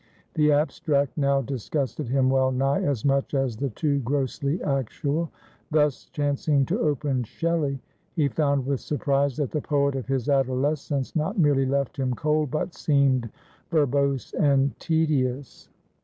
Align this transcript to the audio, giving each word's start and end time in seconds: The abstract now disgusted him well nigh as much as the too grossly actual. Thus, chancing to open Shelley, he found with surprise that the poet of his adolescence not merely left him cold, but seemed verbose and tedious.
The 0.33 0.51
abstract 0.51 1.15
now 1.15 1.43
disgusted 1.43 2.09
him 2.09 2.31
well 2.31 2.51
nigh 2.51 2.81
as 2.81 3.05
much 3.05 3.35
as 3.35 3.55
the 3.55 3.69
too 3.69 3.99
grossly 3.99 4.59
actual. 4.63 5.29
Thus, 5.69 6.05
chancing 6.05 6.65
to 6.65 6.79
open 6.79 7.21
Shelley, 7.23 7.79
he 8.15 8.27
found 8.27 8.65
with 8.65 8.79
surprise 8.79 9.37
that 9.37 9.51
the 9.51 9.61
poet 9.61 9.95
of 9.95 10.07
his 10.07 10.27
adolescence 10.27 11.15
not 11.15 11.37
merely 11.37 11.67
left 11.67 11.97
him 11.97 12.15
cold, 12.15 12.49
but 12.49 12.73
seemed 12.73 13.29
verbose 13.69 14.33
and 14.33 14.73
tedious. 14.79 15.69